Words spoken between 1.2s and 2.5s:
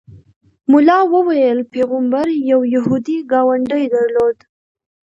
ویل پیغمبر